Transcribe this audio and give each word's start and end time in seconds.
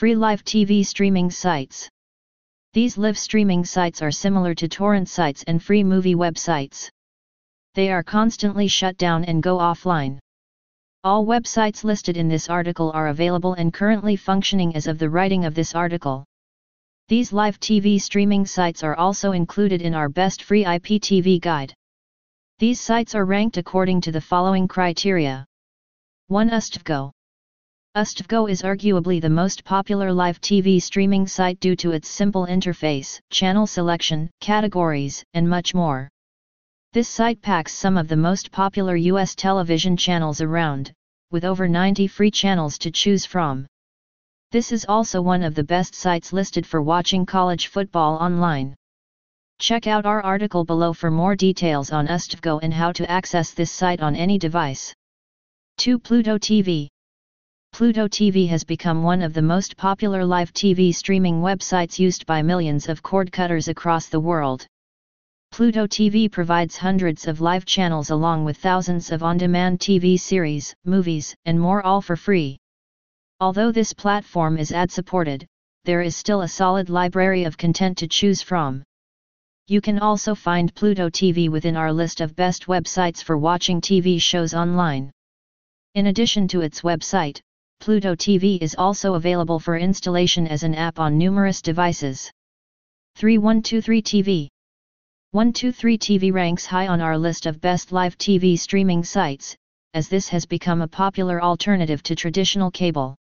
Free 0.00 0.14
live 0.14 0.42
TV 0.46 0.82
streaming 0.82 1.30
sites. 1.30 1.86
These 2.72 2.96
live 2.96 3.18
streaming 3.18 3.66
sites 3.66 4.00
are 4.00 4.10
similar 4.10 4.54
to 4.54 4.66
torrent 4.66 5.10
sites 5.10 5.42
and 5.42 5.62
free 5.62 5.84
movie 5.84 6.14
websites. 6.14 6.88
They 7.74 7.92
are 7.92 8.02
constantly 8.02 8.66
shut 8.66 8.96
down 8.96 9.26
and 9.26 9.42
go 9.42 9.58
offline. 9.58 10.18
All 11.04 11.26
websites 11.26 11.84
listed 11.84 12.16
in 12.16 12.28
this 12.28 12.48
article 12.48 12.90
are 12.92 13.08
available 13.08 13.52
and 13.52 13.74
currently 13.74 14.16
functioning 14.16 14.74
as 14.74 14.86
of 14.86 14.98
the 14.98 15.10
writing 15.10 15.44
of 15.44 15.54
this 15.54 15.74
article. 15.74 16.24
These 17.08 17.34
live 17.34 17.60
TV 17.60 18.00
streaming 18.00 18.46
sites 18.46 18.82
are 18.82 18.96
also 18.96 19.32
included 19.32 19.82
in 19.82 19.92
our 19.92 20.08
best 20.08 20.44
free 20.44 20.64
IPTV 20.64 21.42
guide. 21.42 21.74
These 22.58 22.80
sites 22.80 23.14
are 23.14 23.26
ranked 23.26 23.58
according 23.58 24.00
to 24.00 24.12
the 24.12 24.22
following 24.22 24.66
criteria. 24.66 25.44
1. 26.28 26.48
USTVGO. 26.48 27.10
USTVGO 27.96 28.48
is 28.48 28.62
arguably 28.62 29.20
the 29.20 29.28
most 29.28 29.64
popular 29.64 30.12
live 30.12 30.40
TV 30.40 30.80
streaming 30.80 31.26
site 31.26 31.58
due 31.58 31.74
to 31.74 31.90
its 31.90 32.08
simple 32.08 32.46
interface, 32.46 33.18
channel 33.30 33.66
selection, 33.66 34.30
categories, 34.40 35.24
and 35.34 35.48
much 35.48 35.74
more. 35.74 36.08
This 36.92 37.08
site 37.08 37.42
packs 37.42 37.72
some 37.72 37.98
of 37.98 38.06
the 38.06 38.16
most 38.16 38.52
popular 38.52 38.94
US 38.94 39.34
television 39.34 39.96
channels 39.96 40.40
around, 40.40 40.92
with 41.32 41.44
over 41.44 41.66
90 41.66 42.06
free 42.06 42.30
channels 42.30 42.78
to 42.78 42.92
choose 42.92 43.26
from. 43.26 43.66
This 44.52 44.70
is 44.70 44.86
also 44.88 45.20
one 45.20 45.42
of 45.42 45.56
the 45.56 45.64
best 45.64 45.96
sites 45.96 46.32
listed 46.32 46.64
for 46.64 46.82
watching 46.82 47.26
college 47.26 47.66
football 47.66 48.14
online. 48.18 48.76
Check 49.58 49.88
out 49.88 50.06
our 50.06 50.22
article 50.22 50.64
below 50.64 50.92
for 50.92 51.10
more 51.10 51.34
details 51.34 51.90
on 51.90 52.06
USTVGO 52.06 52.60
and 52.62 52.72
how 52.72 52.92
to 52.92 53.10
access 53.10 53.50
this 53.50 53.72
site 53.72 54.00
on 54.00 54.14
any 54.14 54.38
device. 54.38 54.94
2. 55.78 55.98
Pluto 55.98 56.38
TV 56.38 56.88
Pluto 57.72 58.08
TV 58.08 58.46
has 58.48 58.62
become 58.62 59.02
one 59.02 59.22
of 59.22 59.32
the 59.32 59.40
most 59.40 59.74
popular 59.74 60.22
live 60.22 60.52
TV 60.52 60.94
streaming 60.94 61.40
websites 61.40 61.98
used 61.98 62.26
by 62.26 62.42
millions 62.42 62.90
of 62.90 63.02
cord 63.02 63.32
cutters 63.32 63.68
across 63.68 64.08
the 64.08 64.20
world. 64.20 64.66
Pluto 65.50 65.86
TV 65.86 66.30
provides 66.30 66.76
hundreds 66.76 67.26
of 67.26 67.40
live 67.40 67.64
channels 67.64 68.10
along 68.10 68.44
with 68.44 68.58
thousands 68.58 69.10
of 69.10 69.22
on-demand 69.22 69.78
TV 69.78 70.20
series, 70.20 70.74
movies, 70.84 71.34
and 71.46 71.58
more 71.58 71.82
all 71.82 72.02
for 72.02 72.16
free. 72.16 72.58
Although 73.40 73.72
this 73.72 73.94
platform 73.94 74.58
is 74.58 74.72
ad-supported, 74.72 75.46
there 75.84 76.02
is 76.02 76.14
still 76.14 76.42
a 76.42 76.48
solid 76.48 76.90
library 76.90 77.44
of 77.44 77.56
content 77.56 77.96
to 77.98 78.06
choose 78.06 78.42
from. 78.42 78.82
You 79.68 79.80
can 79.80 80.00
also 80.00 80.34
find 80.34 80.74
Pluto 80.74 81.08
TV 81.08 81.48
within 81.48 81.76
our 81.76 81.92
list 81.92 82.20
of 82.20 82.36
best 82.36 82.66
websites 82.66 83.24
for 83.24 83.38
watching 83.38 83.80
TV 83.80 84.20
shows 84.20 84.52
online. 84.52 85.10
In 85.94 86.08
addition 86.08 86.46
to 86.48 86.60
its 86.60 86.82
website, 86.82 87.40
Pluto 87.80 88.14
TV 88.14 88.60
is 88.60 88.74
also 88.76 89.14
available 89.14 89.58
for 89.58 89.78
installation 89.78 90.46
as 90.46 90.64
an 90.64 90.74
app 90.74 90.98
on 90.98 91.16
numerous 91.16 91.62
devices. 91.62 92.30
3123 93.16 94.02
TV 94.02 94.48
123 95.30 95.96
TV 95.96 96.30
ranks 96.30 96.66
high 96.66 96.88
on 96.88 97.00
our 97.00 97.16
list 97.16 97.46
of 97.46 97.58
best 97.62 97.90
live 97.90 98.18
TV 98.18 98.58
streaming 98.58 99.02
sites, 99.02 99.56
as 99.94 100.10
this 100.10 100.28
has 100.28 100.44
become 100.44 100.82
a 100.82 100.88
popular 100.88 101.42
alternative 101.42 102.02
to 102.02 102.14
traditional 102.14 102.70
cable. 102.70 103.16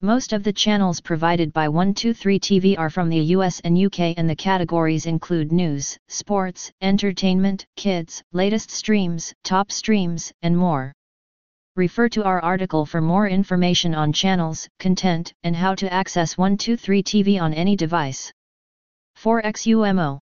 Most 0.00 0.32
of 0.32 0.44
the 0.44 0.52
channels 0.52 1.00
provided 1.00 1.52
by 1.52 1.68
123 1.68 2.38
TV 2.38 2.78
are 2.78 2.90
from 2.90 3.08
the 3.08 3.34
US 3.36 3.58
and 3.64 3.76
UK 3.76 4.14
and 4.16 4.30
the 4.30 4.36
categories 4.36 5.06
include 5.06 5.50
news, 5.50 5.98
sports, 6.06 6.70
entertainment, 6.82 7.66
kids, 7.74 8.22
latest 8.32 8.70
streams, 8.70 9.34
top 9.42 9.72
streams, 9.72 10.32
and 10.42 10.56
more. 10.56 10.92
Refer 11.74 12.10
to 12.10 12.24
our 12.24 12.38
article 12.40 12.84
for 12.84 13.00
more 13.00 13.26
information 13.26 13.94
on 13.94 14.12
channels, 14.12 14.68
content, 14.78 15.32
and 15.42 15.56
how 15.56 15.74
to 15.76 15.90
access 15.90 16.36
123 16.36 17.02
TV 17.02 17.40
on 17.40 17.54
any 17.54 17.76
device. 17.76 18.30
4 19.14 19.40
XUMO 19.40 20.18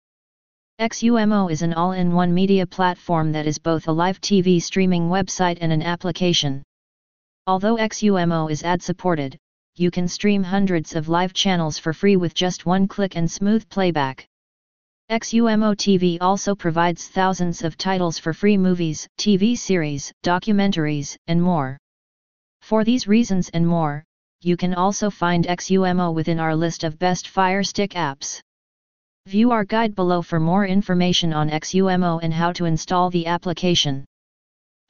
XUMO 0.79 1.51
is 1.51 1.63
an 1.63 1.73
all-in-one 1.73 2.35
media 2.35 2.67
platform 2.67 3.33
that 3.33 3.47
is 3.47 3.59
both 3.59 3.89
a 3.89 3.93
live 3.93 4.21
TV 4.21 4.61
streaming 4.61 5.09
website 5.09 5.57
and 5.63 5.73
an 5.73 5.81
application. 5.81 6.63
Although 7.47 7.79
XUMO 7.79 8.51
is 8.51 8.63
ad-supported, 8.63 9.39
you 9.75 9.91
can 9.91 10.07
stream 10.07 10.43
hundreds 10.43 10.95
of 10.95 11.09
live 11.09 11.33
channels 11.33 11.79
for 11.79 11.95
free 11.95 12.17
with 12.17 12.35
just 12.35 12.67
one 12.67 12.87
click 12.87 13.17
and 13.17 13.31
smooth 13.31 13.67
playback. 13.71 14.29
XUMO 15.11 15.75
TV 15.75 16.19
also 16.21 16.55
provides 16.55 17.09
thousands 17.09 17.63
of 17.63 17.79
titles 17.79 18.19
for 18.19 18.35
free 18.35 18.59
movies, 18.59 19.09
TV 19.19 19.57
series, 19.57 20.13
documentaries, 20.23 21.17
and 21.27 21.43
more. 21.43 21.79
For 22.61 22.85
these 22.85 23.09
reasons 23.09 23.49
and 23.49 23.67
more, 23.67 24.05
you 24.43 24.59
can 24.59 24.75
also 24.75 25.09
find 25.09 25.47
XUMO 25.47 26.13
within 26.13 26.39
our 26.39 26.55
list 26.55 26.85
of 26.85 26.99
best 26.99 27.29
Fire 27.29 27.63
Stick 27.63 27.93
apps. 27.93 28.43
View 29.25 29.51
our 29.51 29.65
guide 29.65 29.95
below 29.95 30.21
for 30.21 30.39
more 30.39 30.67
information 30.67 31.33
on 31.33 31.49
XUMO 31.49 32.21
and 32.23 32.35
how 32.35 32.53
to 32.53 32.67
install 32.67 33.09
the 33.09 33.25
application. 33.25 34.05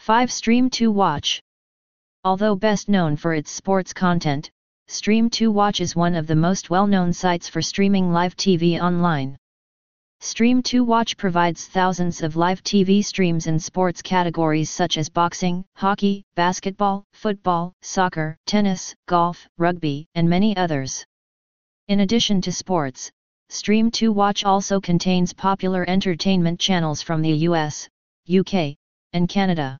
5. 0.00 0.32
Stream 0.32 0.68
2 0.68 0.90
Watch 0.90 1.40
Although 2.24 2.56
best 2.56 2.88
known 2.88 3.14
for 3.14 3.34
its 3.34 3.52
sports 3.52 3.92
content, 3.92 4.50
Stream2Watch 4.88 5.80
is 5.80 5.94
one 5.94 6.16
of 6.16 6.26
the 6.26 6.34
most 6.34 6.70
well-known 6.70 7.12
sites 7.12 7.48
for 7.48 7.62
streaming 7.62 8.10
live 8.10 8.34
TV 8.34 8.80
online. 8.80 9.36
Stream2Watch 10.20 11.16
provides 11.16 11.66
thousands 11.66 12.22
of 12.22 12.34
live 12.34 12.64
TV 12.64 13.04
streams 13.04 13.46
in 13.46 13.58
sports 13.58 14.02
categories 14.02 14.68
such 14.68 14.98
as 14.98 15.08
boxing, 15.08 15.64
hockey, 15.76 16.24
basketball, 16.34 17.04
football, 17.12 17.72
soccer, 17.82 18.36
tennis, 18.44 18.96
golf, 19.06 19.48
rugby, 19.58 20.08
and 20.16 20.28
many 20.28 20.56
others. 20.56 21.04
In 21.86 22.00
addition 22.00 22.40
to 22.40 22.52
sports, 22.52 23.12
Stream2Watch 23.50 24.44
also 24.44 24.80
contains 24.80 25.32
popular 25.32 25.88
entertainment 25.88 26.58
channels 26.58 27.00
from 27.00 27.22
the 27.22 27.46
US, 27.48 27.88
UK, 28.28 28.74
and 29.12 29.28
Canada. 29.28 29.78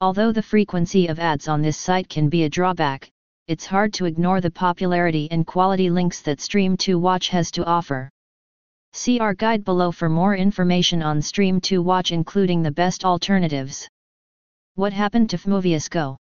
Although 0.00 0.30
the 0.30 0.40
frequency 0.40 1.08
of 1.08 1.18
ads 1.18 1.48
on 1.48 1.62
this 1.62 1.76
site 1.76 2.08
can 2.08 2.28
be 2.28 2.44
a 2.44 2.48
drawback, 2.48 3.10
it's 3.48 3.66
hard 3.66 3.92
to 3.94 4.04
ignore 4.04 4.40
the 4.40 4.52
popularity 4.52 5.26
and 5.32 5.44
quality 5.44 5.90
links 5.90 6.20
that 6.22 6.38
Stream2Watch 6.38 7.28
has 7.30 7.50
to 7.50 7.64
offer. 7.64 8.08
See 8.92 9.20
our 9.20 9.34
guide 9.34 9.64
below 9.64 9.92
for 9.92 10.08
more 10.08 10.34
information 10.34 11.02
on 11.02 11.20
Stream2Watch 11.20 12.10
including 12.10 12.62
the 12.62 12.70
best 12.70 13.04
alternatives. 13.04 13.88
What 14.74 14.92
happened 14.92 15.30
to 15.30 15.38
FMoviesGo? 15.38 16.16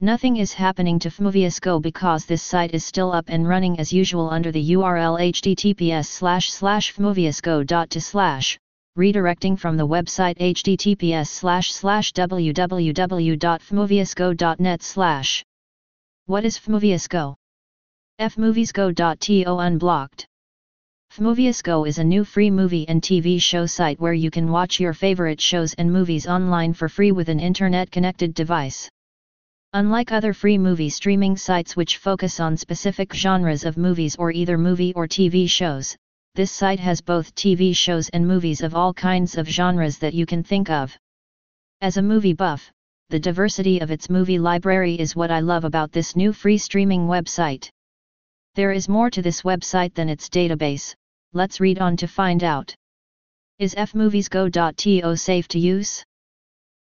Nothing 0.00 0.36
is 0.36 0.52
happening 0.52 1.00
to 1.00 1.10
FMoviesGo 1.10 1.82
because 1.82 2.24
this 2.24 2.42
site 2.42 2.72
is 2.72 2.84
still 2.84 3.10
up 3.10 3.24
and 3.28 3.48
running 3.48 3.80
as 3.80 3.92
usual 3.92 4.30
under 4.30 4.52
the 4.52 4.70
URL 4.72 5.18
https 5.18 6.06
slash 6.06 6.52
slash 6.52 6.94
fmoviesgo.to 6.94 8.00
slash, 8.00 8.58
redirecting 8.96 9.58
from 9.58 9.76
the 9.76 9.86
website 9.86 10.38
https 10.38 11.26
slash 11.26 11.72
slash 11.72 12.12
slash. 14.82 15.44
What 16.26 16.44
is 16.44 16.58
FMoviesGo? 16.58 17.34
fmoviesgo.to 18.20 19.56
unblocked. 19.56 20.26
FMoviesGo 21.18 21.88
is 21.88 21.98
a 21.98 22.04
new 22.04 22.22
free 22.22 22.48
movie 22.48 22.86
and 22.86 23.02
TV 23.02 23.42
show 23.42 23.66
site 23.66 23.98
where 23.98 24.12
you 24.12 24.30
can 24.30 24.52
watch 24.52 24.78
your 24.78 24.92
favorite 24.92 25.40
shows 25.40 25.74
and 25.74 25.92
movies 25.92 26.28
online 26.28 26.72
for 26.72 26.88
free 26.88 27.10
with 27.10 27.28
an 27.28 27.40
internet-connected 27.40 28.34
device. 28.34 28.88
Unlike 29.72 30.12
other 30.12 30.32
free 30.32 30.58
movie 30.58 30.88
streaming 30.88 31.36
sites 31.36 31.74
which 31.74 31.96
focus 31.96 32.38
on 32.38 32.56
specific 32.56 33.12
genres 33.12 33.64
of 33.64 33.76
movies 33.76 34.14
or 34.14 34.30
either 34.30 34.56
movie 34.56 34.94
or 34.94 35.08
TV 35.08 35.50
shows, 35.50 35.96
this 36.36 36.52
site 36.52 36.78
has 36.78 37.00
both 37.00 37.34
TV 37.34 37.74
shows 37.74 38.08
and 38.10 38.24
movies 38.24 38.62
of 38.62 38.76
all 38.76 38.94
kinds 38.94 39.36
of 39.36 39.48
genres 39.48 39.98
that 39.98 40.14
you 40.14 40.24
can 40.24 40.44
think 40.44 40.70
of. 40.70 40.96
As 41.80 41.96
a 41.96 42.02
movie 42.02 42.32
buff, 42.32 42.70
the 43.08 43.18
diversity 43.18 43.80
of 43.80 43.90
its 43.90 44.08
movie 44.08 44.38
library 44.38 44.94
is 44.94 45.16
what 45.16 45.32
I 45.32 45.40
love 45.40 45.64
about 45.64 45.90
this 45.90 46.14
new 46.14 46.32
free 46.32 46.58
streaming 46.58 47.08
website. 47.08 47.70
There 48.54 48.72
is 48.72 48.88
more 48.88 49.10
to 49.10 49.22
this 49.22 49.42
website 49.42 49.94
than 49.94 50.08
its 50.08 50.28
database, 50.28 50.94
let's 51.32 51.60
read 51.60 51.78
on 51.78 51.96
to 51.96 52.08
find 52.08 52.42
out. 52.42 52.74
Is 53.58 53.74
fmoviesgo.to 53.74 55.16
safe 55.16 55.48
to 55.48 55.58
use? 55.58 56.04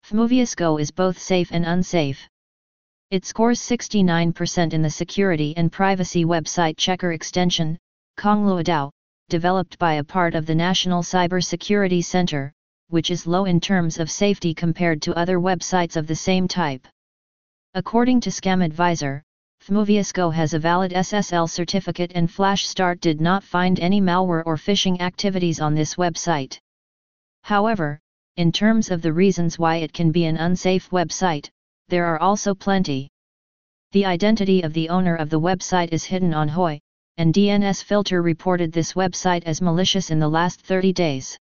FMoviesGo 0.05 0.81
is 0.81 0.91
both 0.91 1.17
safe 1.17 1.51
and 1.51 1.65
unsafe. 1.65 2.27
It 3.09 3.25
scores 3.25 3.59
69% 3.61 4.73
in 4.73 4.81
the 4.81 4.89
security 4.89 5.53
and 5.55 5.71
privacy 5.71 6.25
website 6.25 6.75
checker 6.77 7.13
extension, 7.13 7.77
Kongluodao, 8.17 8.91
developed 9.29 9.79
by 9.79 9.93
a 9.93 10.03
part 10.03 10.35
of 10.35 10.45
the 10.45 10.55
National 10.55 11.03
Cybersecurity 11.03 12.03
Center, 12.03 12.51
which 12.89 13.11
is 13.11 13.25
low 13.25 13.45
in 13.45 13.61
terms 13.61 13.97
of 13.97 14.11
safety 14.11 14.53
compared 14.53 15.01
to 15.03 15.15
other 15.15 15.39
websites 15.39 15.95
of 15.95 16.05
the 16.05 16.15
same 16.15 16.47
type. 16.47 16.85
According 17.75 18.19
to 18.21 18.29
Scam 18.29 18.63
Advisor, 18.63 19.23
FMoviesGo 19.65 20.33
has 20.33 20.53
a 20.53 20.59
valid 20.59 20.91
SSL 20.91 21.49
certificate 21.49 22.11
and 22.15 22.27
FlashStart 22.27 22.99
did 22.99 23.21
not 23.21 23.45
find 23.45 23.79
any 23.79 24.01
malware 24.01 24.43
or 24.45 24.57
phishing 24.57 24.99
activities 24.99 25.61
on 25.61 25.73
this 25.73 25.95
website. 25.95 26.59
However, 27.43 27.97
in 28.35 28.51
terms 28.51 28.91
of 28.91 29.01
the 29.01 29.13
reasons 29.13 29.57
why 29.57 29.77
it 29.77 29.93
can 29.93 30.11
be 30.11 30.25
an 30.25 30.35
unsafe 30.35 30.89
website, 30.89 31.47
there 31.87 32.05
are 32.05 32.19
also 32.19 32.53
plenty. 32.53 33.07
The 33.93 34.05
identity 34.05 34.63
of 34.63 34.73
the 34.73 34.89
owner 34.89 35.15
of 35.15 35.29
the 35.29 35.39
website 35.39 35.93
is 35.93 36.03
hidden 36.03 36.33
on 36.33 36.49
HOI, 36.49 36.81
and 37.15 37.33
DNS 37.33 37.85
Filter 37.85 38.21
reported 38.21 38.73
this 38.73 38.95
website 38.95 39.43
as 39.45 39.61
malicious 39.61 40.11
in 40.11 40.19
the 40.19 40.27
last 40.27 40.59
30 40.59 40.91
days. 40.91 41.37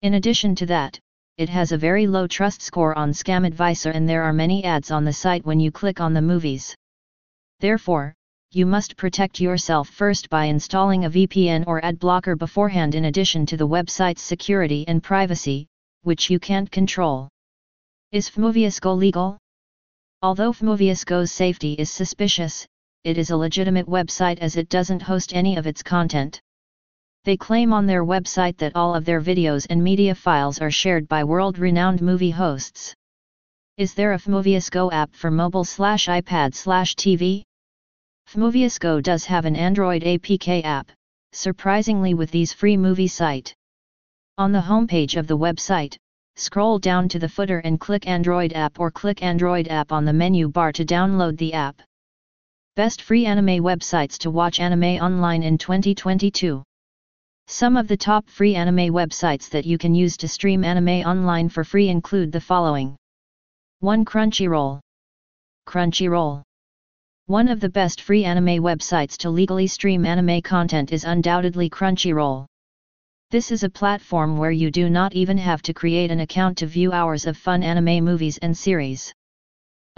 In 0.00 0.14
addition 0.14 0.54
to 0.54 0.66
that, 0.66 0.98
it 1.36 1.50
has 1.50 1.72
a 1.72 1.76
very 1.76 2.06
low 2.06 2.26
trust 2.26 2.62
score 2.62 2.96
on 2.96 3.12
ScamAdvisor 3.12 3.94
and 3.94 4.08
there 4.08 4.22
are 4.22 4.32
many 4.32 4.64
ads 4.64 4.90
on 4.90 5.04
the 5.04 5.12
site 5.12 5.44
when 5.44 5.60
you 5.60 5.70
click 5.70 6.00
on 6.00 6.14
the 6.14 6.22
movies. 6.22 6.74
Therefore, 7.60 8.14
you 8.50 8.66
must 8.66 8.96
protect 8.96 9.40
yourself 9.40 9.88
first 9.88 10.30
by 10.30 10.44
installing 10.44 11.04
a 11.04 11.10
VPN 11.10 11.64
or 11.66 11.84
ad 11.84 11.98
blocker 11.98 12.36
beforehand 12.36 12.94
in 12.94 13.06
addition 13.06 13.46
to 13.46 13.56
the 13.56 13.66
website's 13.66 14.22
security 14.22 14.84
and 14.86 15.02
privacy, 15.02 15.66
which 16.02 16.30
you 16.30 16.38
can't 16.38 16.70
control. 16.70 17.28
Is 18.12 18.30
FMoviesGo 18.30 18.96
legal? 18.96 19.38
Although 20.22 20.52
FMoviesGo's 20.52 21.32
safety 21.32 21.72
is 21.74 21.90
suspicious, 21.90 22.66
it 23.02 23.18
is 23.18 23.30
a 23.30 23.36
legitimate 23.36 23.86
website 23.86 24.38
as 24.38 24.56
it 24.56 24.68
doesn't 24.68 25.02
host 25.02 25.34
any 25.34 25.56
of 25.56 25.66
its 25.66 25.82
content. 25.82 26.40
They 27.24 27.36
claim 27.36 27.72
on 27.72 27.86
their 27.86 28.04
website 28.04 28.56
that 28.58 28.76
all 28.76 28.94
of 28.94 29.04
their 29.04 29.20
videos 29.20 29.66
and 29.68 29.82
media 29.82 30.14
files 30.14 30.60
are 30.60 30.70
shared 30.70 31.08
by 31.08 31.24
world-renowned 31.24 32.02
movie 32.02 32.30
hosts. 32.30 32.94
Is 33.76 33.94
there 33.94 34.12
a 34.12 34.18
FMoviesGo 34.18 34.92
app 34.92 35.12
for 35.16 35.32
mobile 35.32 35.64
slash 35.64 36.06
iPad 36.06 36.54
slash 36.54 36.94
TV? 36.94 37.42
FMoviesGo 38.28 39.02
does 39.02 39.24
have 39.24 39.46
an 39.46 39.56
Android 39.56 40.02
APK 40.04 40.64
app, 40.64 40.92
surprisingly 41.32 42.14
with 42.14 42.30
these 42.30 42.52
free 42.52 42.76
movie 42.76 43.08
site. 43.08 43.52
On 44.38 44.52
the 44.52 44.60
homepage 44.60 45.16
of 45.16 45.26
the 45.26 45.36
website, 45.36 45.96
scroll 46.36 46.78
down 46.78 47.08
to 47.08 47.18
the 47.18 47.28
footer 47.28 47.58
and 47.58 47.80
click 47.80 48.06
Android 48.06 48.52
app 48.52 48.78
or 48.78 48.92
click 48.92 49.24
Android 49.24 49.66
app 49.66 49.90
on 49.90 50.04
the 50.04 50.12
menu 50.12 50.48
bar 50.48 50.70
to 50.70 50.84
download 50.84 51.36
the 51.36 51.52
app. 51.52 51.82
Best 52.76 53.02
free 53.02 53.26
anime 53.26 53.60
websites 53.60 54.16
to 54.18 54.30
watch 54.30 54.60
anime 54.60 55.02
online 55.02 55.42
in 55.42 55.58
2022. 55.58 56.62
Some 57.48 57.76
of 57.76 57.88
the 57.88 57.96
top 57.96 58.28
free 58.28 58.54
anime 58.54 58.94
websites 58.94 59.50
that 59.50 59.66
you 59.66 59.78
can 59.78 59.96
use 59.96 60.16
to 60.18 60.28
stream 60.28 60.62
anime 60.62 61.04
online 61.04 61.48
for 61.48 61.64
free 61.64 61.88
include 61.88 62.30
the 62.30 62.40
following 62.40 62.96
1. 63.84 64.02
Crunchyroll. 64.06 64.80
Crunchyroll. 65.66 66.42
One 67.26 67.48
of 67.48 67.60
the 67.60 67.68
best 67.68 68.00
free 68.00 68.24
anime 68.24 68.62
websites 68.62 69.14
to 69.18 69.28
legally 69.28 69.66
stream 69.66 70.06
anime 70.06 70.40
content 70.40 70.90
is 70.90 71.04
undoubtedly 71.04 71.68
Crunchyroll. 71.68 72.46
This 73.30 73.52
is 73.52 73.62
a 73.62 73.68
platform 73.68 74.38
where 74.38 74.50
you 74.50 74.70
do 74.70 74.88
not 74.88 75.12
even 75.12 75.36
have 75.36 75.60
to 75.60 75.74
create 75.74 76.10
an 76.10 76.20
account 76.20 76.56
to 76.56 76.66
view 76.66 76.92
hours 76.92 77.26
of 77.26 77.36
fun 77.36 77.62
anime 77.62 78.02
movies 78.02 78.38
and 78.38 78.56
series. 78.56 79.12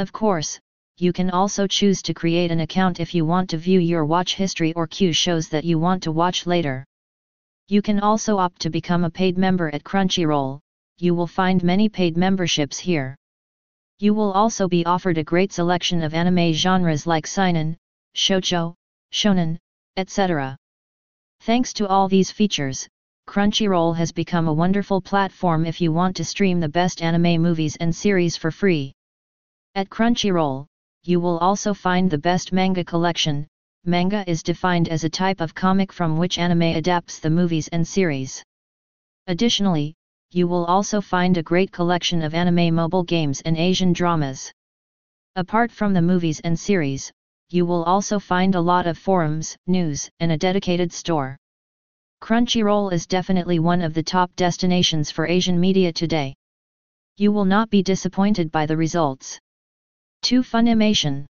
Of 0.01 0.11
course, 0.11 0.59
you 0.97 1.13
can 1.13 1.31
also 1.31 1.69
choose 1.69 2.03
to 2.03 2.13
create 2.13 2.51
an 2.51 2.63
account 2.63 2.99
if 2.99 3.15
you 3.15 3.25
want 3.25 3.51
to 3.51 3.57
view 3.57 3.79
your 3.79 4.05
watch 4.05 4.35
history 4.35 4.73
or 4.73 4.89
queue 4.89 5.13
shows 5.13 5.49
that 5.51 5.63
you 5.63 5.79
want 5.79 6.03
to 6.03 6.11
watch 6.11 6.45
later. 6.45 6.85
You 7.69 7.83
can 7.83 8.01
also 8.01 8.39
opt 8.39 8.63
to 8.63 8.69
become 8.69 9.05
a 9.05 9.11
paid 9.11 9.39
member 9.39 9.73
at 9.73 9.85
Crunchyroll, 9.85 10.59
you 10.99 11.15
will 11.15 11.29
find 11.29 11.63
many 11.63 11.89
paid 11.89 12.17
memberships 12.17 12.81
here. 12.81 13.15
You 13.99 14.13
will 14.13 14.33
also 14.33 14.69
be 14.69 14.85
offered 14.85 15.17
a 15.17 15.25
great 15.25 15.53
selection 15.53 16.03
of 16.03 16.13
anime 16.13 16.53
genres 16.53 17.07
like 17.07 17.27
seinen, 17.27 17.79
shoujo, 18.15 18.75
shonen, 19.11 19.59
etc. 19.97 20.57
Thanks 21.41 21.73
to 21.75 21.89
all 21.89 22.07
these 22.07 22.31
features, 22.31 22.87
Crunchyroll 23.27 23.97
has 23.97 24.13
become 24.13 24.49
a 24.49 24.53
wonderful 24.53 25.01
platform 25.01 25.65
if 25.65 25.81
you 25.81 25.93
want 25.93 26.15
to 26.17 26.25
stream 26.25 26.61
the 26.61 26.69
best 26.69 27.01
anime 27.01 27.43
movies 27.43 27.77
and 27.77 27.95
series 27.95 28.37
for 28.37 28.51
free. 28.51 28.93
At 29.75 29.89
Crunchyroll, 29.89 30.67
you 31.03 31.19
will 31.19 31.39
also 31.39 31.75
find 31.75 32.11
the 32.11 32.19
best 32.19 32.53
manga 32.53 32.85
collection, 32.85 33.49
manga 33.85 34.25
is 34.31 34.43
defined 34.43 34.89
as 34.89 35.05
a 35.05 35.11
type 35.11 35.41
of 35.41 35.55
comic 35.55 35.93
from 35.93 36.19
which 36.19 36.39
anime 36.39 36.77
adapts 36.77 37.19
the 37.19 37.31
movies 37.31 37.69
and 37.69 37.87
series. 37.87 38.45
Additionally, 39.27 39.96
you 40.31 40.47
will 40.47 40.65
also 40.65 41.01
find 41.01 41.37
a 41.37 41.43
great 41.43 41.73
collection 41.73 42.23
of 42.23 42.35
anime 42.35 42.75
mobile 42.75 43.05
games 43.05 43.41
and 43.43 43.57
Asian 43.57 43.93
dramas. 43.93 44.53
Apart 45.37 45.71
from 45.71 45.93
the 45.93 46.03
movies 46.03 46.41
and 46.41 46.59
series, 46.59 47.13
you 47.51 47.65
will 47.65 47.85
also 47.85 48.19
find 48.19 48.55
a 48.55 48.61
lot 48.61 48.87
of 48.87 48.99
forums, 48.99 49.57
news, 49.67 50.11
and 50.19 50.33
a 50.33 50.39
dedicated 50.39 50.93
store. 50.93 51.37
Crunchyroll 52.21 52.93
is 52.93 53.07
definitely 53.07 53.59
one 53.59 53.83
of 53.83 53.95
the 53.95 54.03
top 54.03 54.35
destinations 54.35 55.11
for 55.11 55.27
Asian 55.27 55.61
media 55.61 55.93
today. 55.93 56.35
You 57.17 57.31
will 57.31 57.45
not 57.45 57.71
be 57.71 57.83
disappointed 57.83 58.51
by 58.51 58.67
the 58.67 58.77
results. 58.77 59.39
2. 60.23 60.43
Funimation 60.43 61.27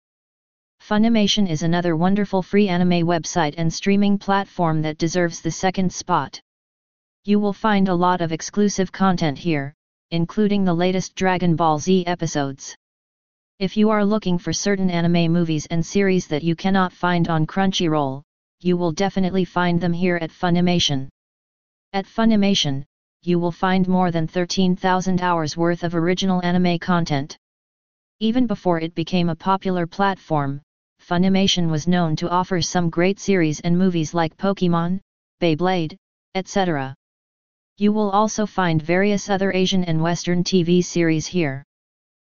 Funimation 0.81 1.50
is 1.50 1.63
another 1.63 1.95
wonderful 1.95 2.41
free 2.41 2.69
anime 2.69 3.06
website 3.07 3.56
and 3.57 3.74
streaming 3.74 4.18
platform 4.18 4.83
that 4.83 4.98
deserves 4.98 5.41
the 5.41 5.51
second 5.51 5.91
spot. 5.91 6.39
You 7.27 7.39
will 7.39 7.54
find 7.54 7.88
a 7.88 7.95
lot 7.95 8.22
of 8.22 8.31
exclusive 8.31 8.92
content 8.92 9.39
here, 9.39 9.74
including 10.12 10.63
the 10.63 10.75
latest 10.75 11.16
Dragon 11.16 11.56
Ball 11.56 11.80
Z 11.80 12.06
episodes. 12.06 12.75
If 13.57 13.75
you 13.75 13.89
are 13.89 14.06
looking 14.06 14.38
for 14.38 14.54
certain 14.54 14.92
anime 14.92 15.33
movies 15.33 15.66
and 15.72 15.83
series 15.83 16.27
that 16.27 16.44
you 16.44 16.56
cannot 16.56 16.94
find 16.94 17.27
on 17.27 17.48
Crunchyroll, 17.48 18.22
you 18.62 18.77
will 18.77 18.92
definitely 18.92 19.44
find 19.44 19.81
them 19.81 19.92
here 19.92 20.18
at 20.18 20.30
Funimation. 20.30 21.10
At 21.94 22.06
Funimation, 22.06 22.83
you 23.24 23.39
will 23.39 23.51
find 23.51 23.88
more 23.88 24.12
than 24.12 24.27
13,000 24.27 25.19
hours 25.19 25.57
worth 25.57 25.83
of 25.83 25.95
original 25.95 26.45
anime 26.45 26.77
content. 26.77 27.36
Even 28.19 28.45
before 28.45 28.80
it 28.80 28.94
became 28.94 29.30
a 29.30 29.36
popular 29.36 29.88
platform, 29.88 30.62
Funimation 31.01 31.72
was 31.72 31.88
known 31.88 32.16
to 32.18 32.30
offer 32.30 32.62
some 32.62 32.92
great 32.92 33.19
series 33.19 33.62
and 33.62 33.75
movies 33.75 34.13
like 34.13 34.38
Pokemon, 34.38 35.00
Beyblade, 35.42 35.98
etc. 36.36 36.94
You 37.77 37.92
will 37.92 38.10
also 38.10 38.45
find 38.45 38.81
various 38.81 39.30
other 39.30 39.51
Asian 39.51 39.83
and 39.83 40.01
Western 40.01 40.45
TV 40.45 40.81
series 40.81 41.27
here. 41.27 41.62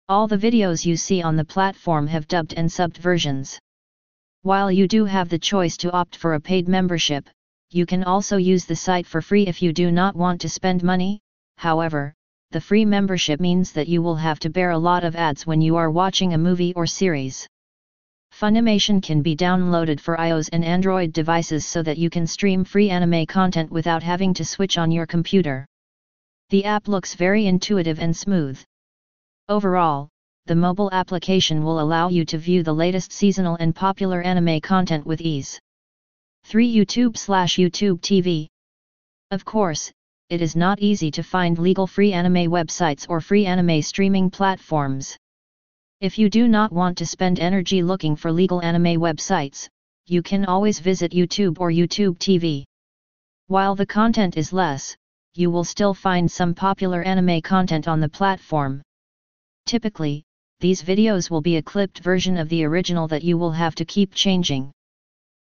All 0.09 0.27
the 0.27 0.37
videos 0.37 0.83
you 0.83 0.97
see 0.97 1.21
on 1.21 1.35
the 1.35 1.45
platform 1.45 2.07
have 2.07 2.27
dubbed 2.27 2.55
and 2.55 2.67
subbed 2.67 2.97
versions. 2.97 3.59
While 4.41 4.71
you 4.71 4.87
do 4.87 5.05
have 5.05 5.29
the 5.29 5.37
choice 5.37 5.77
to 5.77 5.91
opt 5.91 6.15
for 6.15 6.33
a 6.33 6.39
paid 6.39 6.67
membership, 6.67 7.29
you 7.69 7.85
can 7.85 8.03
also 8.03 8.37
use 8.37 8.65
the 8.65 8.75
site 8.75 9.05
for 9.05 9.21
free 9.21 9.45
if 9.45 9.61
you 9.61 9.73
do 9.73 9.91
not 9.91 10.15
want 10.15 10.41
to 10.41 10.49
spend 10.49 10.81
money, 10.81 11.19
however, 11.57 12.15
the 12.49 12.61
free 12.61 12.85
membership 12.85 13.39
means 13.39 13.73
that 13.73 13.87
you 13.87 14.01
will 14.01 14.15
have 14.15 14.39
to 14.39 14.49
bear 14.49 14.71
a 14.71 14.77
lot 14.79 15.03
of 15.03 15.15
ads 15.15 15.45
when 15.45 15.61
you 15.61 15.75
are 15.75 15.91
watching 15.91 16.33
a 16.33 16.37
movie 16.39 16.73
or 16.73 16.87
series. 16.87 17.47
Funimation 18.39 19.01
can 19.01 19.23
be 19.23 19.35
downloaded 19.35 19.99
for 19.99 20.15
iOS 20.15 20.47
and 20.53 20.63
Android 20.63 21.11
devices 21.11 21.65
so 21.65 21.81
that 21.81 21.97
you 21.97 22.07
can 22.11 22.27
stream 22.27 22.63
free 22.63 22.91
anime 22.91 23.25
content 23.25 23.71
without 23.71 24.03
having 24.03 24.31
to 24.35 24.45
switch 24.45 24.77
on 24.77 24.91
your 24.91 25.07
computer. 25.07 25.65
The 26.51 26.63
app 26.65 26.87
looks 26.87 27.15
very 27.15 27.47
intuitive 27.47 27.97
and 27.97 28.15
smooth. 28.15 28.61
Overall, 29.49 30.09
the 30.45 30.53
mobile 30.53 30.91
application 30.91 31.63
will 31.63 31.79
allow 31.79 32.09
you 32.09 32.25
to 32.25 32.37
view 32.37 32.61
the 32.61 32.75
latest 32.75 33.11
seasonal 33.11 33.55
and 33.55 33.73
popular 33.73 34.21
anime 34.21 34.61
content 34.61 35.07
with 35.07 35.19
ease. 35.19 35.59
3. 36.43 36.71
YouTube 36.71 37.17
slash 37.17 37.55
YouTube 37.55 38.01
TV 38.01 38.45
Of 39.31 39.45
course, 39.45 39.91
it 40.29 40.43
is 40.43 40.55
not 40.55 40.77
easy 40.77 41.09
to 41.09 41.23
find 41.23 41.57
legal 41.57 41.87
free 41.87 42.13
anime 42.13 42.51
websites 42.51 43.07
or 43.09 43.19
free 43.19 43.47
anime 43.47 43.81
streaming 43.81 44.29
platforms. 44.29 45.17
If 45.99 46.19
you 46.19 46.29
do 46.29 46.47
not 46.47 46.71
want 46.71 46.95
to 46.99 47.07
spend 47.07 47.39
energy 47.39 47.81
looking 47.81 48.15
for 48.15 48.31
legal 48.31 48.61
anime 48.61 49.01
websites, 49.01 49.67
you 50.05 50.21
can 50.21 50.45
always 50.45 50.77
visit 50.77 51.11
YouTube 51.11 51.59
or 51.59 51.71
YouTube 51.71 52.19
TV. 52.19 52.65
While 53.47 53.73
the 53.73 53.87
content 53.87 54.37
is 54.37 54.53
less, 54.53 54.95
you 55.33 55.49
will 55.49 55.63
still 55.63 55.95
find 55.95 56.31
some 56.31 56.53
popular 56.53 57.01
anime 57.01 57.41
content 57.41 57.87
on 57.87 57.99
the 57.99 58.09
platform. 58.09 58.83
Typically, 59.65 60.23
these 60.59 60.83
videos 60.83 61.31
will 61.31 61.41
be 61.41 61.55
a 61.55 61.63
clipped 61.63 61.97
version 61.97 62.37
of 62.37 62.47
the 62.47 62.63
original 62.63 63.07
that 63.07 63.23
you 63.23 63.35
will 63.35 63.51
have 63.51 63.73
to 63.73 63.83
keep 63.83 64.13
changing. 64.13 64.71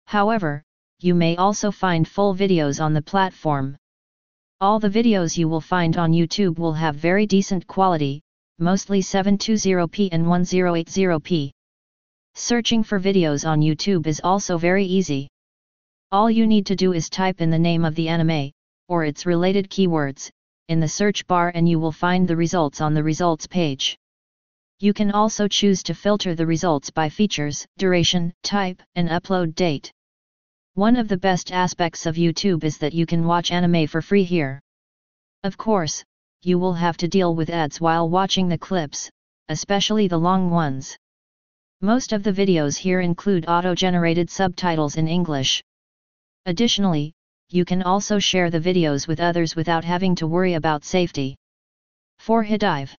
However, 0.06 0.62
you 0.98 1.14
may 1.14 1.36
also 1.36 1.70
find 1.70 2.08
full 2.08 2.34
videos 2.34 2.82
on 2.82 2.94
the 2.94 3.02
platform. 3.02 3.76
All 4.62 4.80
the 4.80 4.88
videos 4.88 5.36
you 5.36 5.46
will 5.46 5.60
find 5.60 5.98
on 5.98 6.12
YouTube 6.12 6.58
will 6.58 6.72
have 6.72 6.96
very 6.96 7.26
decent 7.26 7.66
quality, 7.66 8.22
mostly 8.58 9.00
720p 9.00 10.08
and 10.10 10.26
1080p. 10.26 11.50
Searching 12.34 12.82
for 12.82 13.00
videos 13.00 13.48
on 13.48 13.60
YouTube 13.60 14.06
is 14.06 14.20
also 14.22 14.58
very 14.58 14.84
easy. 14.84 15.28
All 16.10 16.30
you 16.30 16.46
need 16.46 16.66
to 16.66 16.76
do 16.76 16.92
is 16.92 17.08
type 17.08 17.40
in 17.40 17.50
the 17.50 17.58
name 17.58 17.84
of 17.84 17.94
the 17.94 18.08
anime, 18.08 18.50
or 18.88 19.04
its 19.04 19.26
related 19.26 19.68
keywords, 19.68 20.30
in 20.68 20.80
the 20.80 20.88
search 20.88 21.26
bar 21.26 21.52
and 21.54 21.68
you 21.68 21.78
will 21.78 21.92
find 21.92 22.26
the 22.26 22.36
results 22.36 22.80
on 22.80 22.94
the 22.94 23.02
results 23.02 23.46
page. 23.46 23.96
You 24.80 24.92
can 24.92 25.10
also 25.10 25.48
choose 25.48 25.82
to 25.84 25.94
filter 25.94 26.34
the 26.34 26.46
results 26.46 26.90
by 26.90 27.08
features, 27.08 27.66
duration, 27.78 28.32
type, 28.42 28.82
and 28.94 29.08
upload 29.08 29.54
date. 29.54 29.90
One 30.74 30.96
of 30.96 31.08
the 31.08 31.16
best 31.16 31.50
aspects 31.50 32.06
of 32.06 32.14
YouTube 32.16 32.62
is 32.62 32.78
that 32.78 32.94
you 32.94 33.04
can 33.04 33.26
watch 33.26 33.50
anime 33.50 33.86
for 33.88 34.00
free 34.00 34.24
here. 34.24 34.60
Of 35.42 35.56
course, 35.56 36.04
you 36.42 36.58
will 36.58 36.74
have 36.74 36.96
to 36.96 37.08
deal 37.08 37.34
with 37.34 37.50
ads 37.50 37.80
while 37.80 38.08
watching 38.08 38.48
the 38.48 38.56
clips, 38.56 39.10
especially 39.48 40.06
the 40.06 40.16
long 40.16 40.50
ones. 40.50 40.96
Most 41.80 42.12
of 42.12 42.22
the 42.22 42.32
videos 42.32 42.76
here 42.76 43.00
include 43.00 43.48
auto-generated 43.48 44.30
subtitles 44.30 44.96
in 44.96 45.08
English. 45.08 45.62
Additionally, 46.46 47.12
you 47.50 47.64
can 47.64 47.82
also 47.82 48.18
share 48.18 48.50
the 48.50 48.60
videos 48.60 49.08
with 49.08 49.20
others 49.20 49.56
without 49.56 49.82
having 49.82 50.14
to 50.14 50.26
worry 50.26 50.54
about 50.54 50.84
safety. 50.84 51.34
4. 52.18 52.44
Hidive 52.44 52.94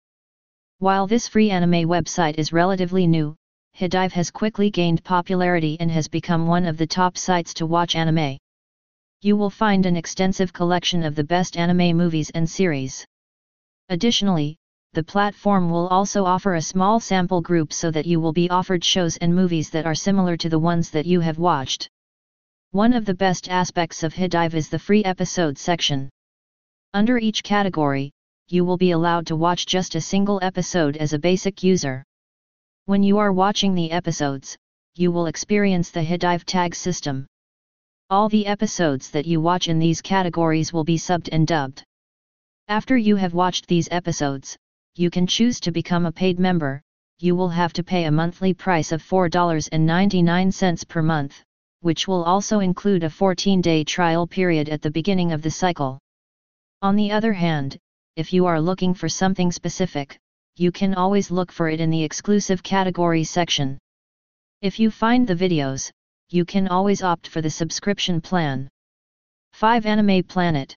While 0.78 1.06
this 1.06 1.28
free 1.28 1.50
anime 1.50 1.88
website 1.88 2.38
is 2.38 2.52
relatively 2.52 3.06
new, 3.06 3.36
Hidive 3.78 4.12
has 4.12 4.30
quickly 4.30 4.70
gained 4.70 5.04
popularity 5.04 5.76
and 5.78 5.90
has 5.90 6.08
become 6.08 6.48
one 6.48 6.66
of 6.66 6.76
the 6.76 6.86
top 6.86 7.16
sites 7.16 7.54
to 7.54 7.66
watch 7.66 7.94
anime. 7.94 8.36
You 9.20 9.36
will 9.36 9.50
find 9.50 9.86
an 9.86 9.96
extensive 9.96 10.52
collection 10.52 11.04
of 11.04 11.14
the 11.14 11.24
best 11.24 11.56
anime 11.56 11.96
movies 11.96 12.30
and 12.30 12.48
series. 12.48 13.06
Additionally, 13.90 14.56
the 14.92 15.02
platform 15.02 15.70
will 15.70 15.88
also 15.88 16.24
offer 16.24 16.54
a 16.54 16.62
small 16.62 17.00
sample 17.00 17.40
group 17.40 17.72
so 17.72 17.90
that 17.90 18.06
you 18.06 18.20
will 18.20 18.32
be 18.32 18.50
offered 18.50 18.84
shows 18.84 19.16
and 19.18 19.34
movies 19.34 19.70
that 19.70 19.86
are 19.86 19.94
similar 19.94 20.36
to 20.36 20.48
the 20.48 20.58
ones 20.58 20.90
that 20.90 21.06
you 21.06 21.20
have 21.20 21.38
watched. 21.38 21.88
One 22.72 22.92
of 22.92 23.06
the 23.06 23.14
best 23.14 23.48
aspects 23.48 24.02
of 24.02 24.12
Hidive 24.12 24.54
is 24.54 24.68
the 24.68 24.78
free 24.78 25.04
episode 25.04 25.56
section. 25.56 26.10
Under 26.92 27.16
each 27.16 27.42
category, 27.42 28.12
you 28.48 28.64
will 28.64 28.76
be 28.76 28.90
allowed 28.90 29.26
to 29.28 29.36
watch 29.36 29.66
just 29.66 29.94
a 29.94 30.00
single 30.00 30.38
episode 30.42 30.96
as 30.96 31.12
a 31.12 31.18
basic 31.18 31.62
user. 31.62 32.04
When 32.84 33.02
you 33.02 33.16
are 33.18 33.32
watching 33.32 33.74
the 33.74 33.90
episodes, 33.90 34.56
you 34.96 35.12
will 35.12 35.26
experience 35.26 35.90
the 35.90 36.04
Hidive 36.04 36.44
tag 36.44 36.74
system. 36.74 37.26
All 38.10 38.28
the 38.28 38.46
episodes 38.46 39.10
that 39.10 39.26
you 39.26 39.40
watch 39.40 39.68
in 39.68 39.78
these 39.78 40.02
categories 40.02 40.72
will 40.72 40.84
be 40.84 40.98
subbed 40.98 41.28
and 41.30 41.46
dubbed. 41.46 41.84
After 42.70 42.98
you 42.98 43.16
have 43.16 43.32
watched 43.32 43.66
these 43.66 43.88
episodes, 43.90 44.54
you 44.94 45.08
can 45.08 45.26
choose 45.26 45.58
to 45.60 45.72
become 45.72 46.04
a 46.04 46.12
paid 46.12 46.38
member, 46.38 46.82
you 47.18 47.34
will 47.34 47.48
have 47.48 47.72
to 47.72 47.82
pay 47.82 48.04
a 48.04 48.10
monthly 48.10 48.52
price 48.52 48.92
of 48.92 49.02
$4.99 49.02 50.86
per 50.86 51.00
month, 51.00 51.42
which 51.80 52.06
will 52.06 52.22
also 52.24 52.60
include 52.60 53.04
a 53.04 53.08
14-day 53.08 53.84
trial 53.84 54.26
period 54.26 54.68
at 54.68 54.82
the 54.82 54.90
beginning 54.90 55.32
of 55.32 55.40
the 55.40 55.50
cycle. 55.50 55.98
On 56.82 56.94
the 56.94 57.10
other 57.10 57.32
hand, 57.32 57.78
if 58.16 58.34
you 58.34 58.44
are 58.44 58.60
looking 58.60 58.92
for 58.92 59.08
something 59.08 59.50
specific, 59.50 60.18
you 60.56 60.70
can 60.70 60.94
always 60.94 61.30
look 61.30 61.50
for 61.50 61.70
it 61.70 61.80
in 61.80 61.88
the 61.88 62.04
exclusive 62.04 62.62
category 62.62 63.24
section. 63.24 63.78
If 64.60 64.78
you 64.78 64.90
find 64.90 65.26
the 65.26 65.34
videos, 65.34 65.90
you 66.28 66.44
can 66.44 66.68
always 66.68 67.02
opt 67.02 67.28
for 67.28 67.40
the 67.40 67.48
subscription 67.48 68.20
plan. 68.20 68.68
5. 69.54 69.86
Anime 69.86 70.22
Planet 70.22 70.76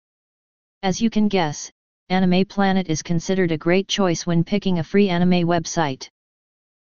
As 0.83 1.01
you 1.01 1.09
can 1.09 1.27
guess, 1.27 1.69
Anime 2.11 2.43
Planet 2.43 2.89
is 2.89 3.01
considered 3.01 3.53
a 3.53 3.57
great 3.57 3.87
choice 3.87 4.27
when 4.27 4.43
picking 4.43 4.79
a 4.79 4.83
free 4.83 5.07
anime 5.07 5.47
website. 5.47 6.09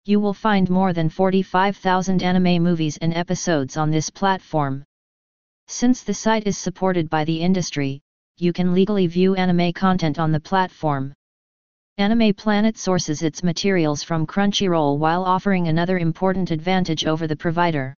You 0.04 0.20
will 0.20 0.34
find 0.34 0.70
more 0.70 0.92
than 0.92 1.08
45,000 1.08 2.22
anime 2.22 2.62
movies 2.62 2.98
and 2.98 3.14
episodes 3.14 3.78
on 3.78 3.90
this 3.90 4.10
platform. 4.10 4.84
Since 5.70 6.04
the 6.04 6.14
site 6.14 6.46
is 6.46 6.58
supported 6.58 7.10
by 7.10 7.24
the 7.24 7.40
industry, 7.40 8.02
you 8.36 8.52
can 8.52 8.74
legally 8.74 9.08
view 9.08 9.34
anime 9.36 9.72
content 9.72 10.20
on 10.20 10.34
the 10.34 10.42
platform. 10.42 11.14
Anime 11.98 12.34
Planet 12.34 12.78
sources 12.78 13.24
its 13.24 13.44
materials 13.44 14.04
from 14.04 14.28
Crunchyroll 14.28 14.98
while 14.98 15.24
offering 15.24 15.70
another 15.70 16.00
important 16.00 16.52
advantage 16.52 17.06
over 17.06 17.28
the 17.28 17.38
provider. 17.38 17.96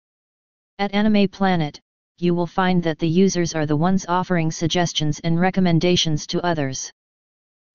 At 0.79 0.93
Anime 0.93 1.29
Planet, 1.29 1.81
you 2.19 2.35
will 2.35 2.47
find 2.47 2.83
that 2.83 2.99
the 2.99 3.09
users 3.09 3.55
are 3.55 3.65
the 3.65 3.79
ones 3.79 4.05
offering 4.07 4.51
suggestions 4.51 5.21
and 5.21 5.41
recommendations 5.41 6.27
to 6.27 6.45
others. 6.45 6.93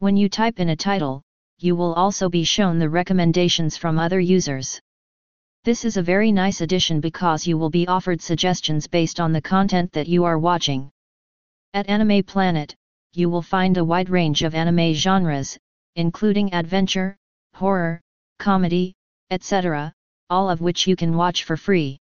When 0.01 0.15
you 0.15 0.29
type 0.29 0.61
in 0.61 0.69
a 0.69 0.77
title, 0.77 1.23
you 1.57 1.75
will 1.75 1.93
also 1.93 2.29
be 2.29 2.45
shown 2.45 2.79
the 2.79 2.89
recommendations 2.89 3.75
from 3.75 3.99
other 3.99 4.21
users. 4.21 4.79
This 5.65 5.83
is 5.83 5.97
a 5.97 6.01
very 6.01 6.31
nice 6.31 6.61
addition 6.61 7.01
because 7.01 7.45
you 7.45 7.57
will 7.57 7.69
be 7.69 7.85
offered 7.85 8.21
suggestions 8.21 8.87
based 8.87 9.19
on 9.19 9.33
the 9.33 9.41
content 9.41 9.91
that 9.91 10.07
you 10.07 10.23
are 10.23 10.39
watching. 10.39 10.89
At 11.73 11.89
Anime 11.89 12.23
Planet, 12.23 12.73
you 13.11 13.29
will 13.29 13.41
find 13.41 13.75
a 13.75 13.83
wide 13.83 14.09
range 14.09 14.41
of 14.41 14.55
anime 14.55 14.93
genres, 14.93 15.57
including 15.97 16.53
adventure, 16.53 17.17
horror, 17.53 17.99
comedy, 18.37 18.93
etc., 19.31 19.91
all 20.29 20.49
of 20.49 20.61
which 20.61 20.87
you 20.87 20.95
can 20.95 21.17
watch 21.17 21.43
for 21.43 21.57
free. 21.57 21.99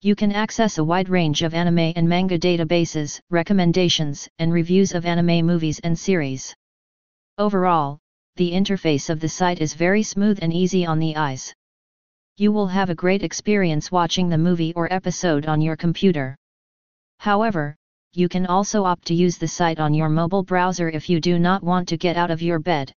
You 0.00 0.14
can 0.14 0.32
access 0.32 0.78
a 0.78 0.84
wide 0.84 1.10
range 1.10 1.42
of 1.42 1.52
anime 1.52 1.92
and 1.96 2.08
manga 2.08 2.38
databases, 2.38 3.20
recommendations, 3.28 4.26
and 4.38 4.50
reviews 4.50 4.94
of 4.94 5.04
anime 5.04 5.44
movies 5.44 5.80
and 5.80 5.98
series. 5.98 6.54
Overall, 7.40 7.98
the 8.36 8.52
interface 8.52 9.08
of 9.08 9.18
the 9.18 9.28
site 9.30 9.62
is 9.62 9.72
very 9.72 10.02
smooth 10.02 10.38
and 10.42 10.52
easy 10.52 10.84
on 10.84 10.98
the 10.98 11.16
eyes. 11.16 11.54
You 12.36 12.52
will 12.52 12.66
have 12.66 12.90
a 12.90 12.94
great 12.94 13.22
experience 13.22 13.90
watching 13.90 14.28
the 14.28 14.36
movie 14.36 14.74
or 14.74 14.92
episode 14.92 15.46
on 15.46 15.62
your 15.62 15.74
computer. 15.74 16.36
However, 17.18 17.76
you 18.12 18.28
can 18.28 18.44
also 18.44 18.84
opt 18.84 19.06
to 19.06 19.14
use 19.14 19.38
the 19.38 19.48
site 19.48 19.80
on 19.80 19.94
your 19.94 20.10
mobile 20.10 20.42
browser 20.42 20.90
if 20.90 21.08
you 21.08 21.18
do 21.18 21.38
not 21.38 21.62
want 21.62 21.88
to 21.88 21.96
get 21.96 22.18
out 22.18 22.30
of 22.30 22.42
your 22.42 22.58
bed. 22.58 22.92